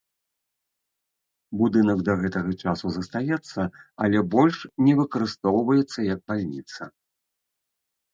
[1.57, 3.61] Будынак да гэтага часу застаецца,
[4.05, 6.89] але больш не выкарыстоўваецца як бальніца.